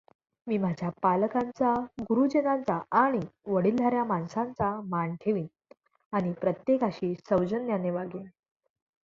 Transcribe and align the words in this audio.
मी 0.47 0.57
माझ्या 0.57 0.89
पालकांचा, 1.01 1.73
गुरुजनांचा 2.01 2.79
आणि 2.97 3.19
वडीलधाऱ्या 3.47 4.03
माणसांचा 4.05 4.71
मान 4.85 5.15
ठेवीन 5.21 5.47
आणि 6.13 6.33
प्रत्येकाशी 6.41 7.13
सौजन्याने 7.29 7.91
वागेन। 7.91 8.25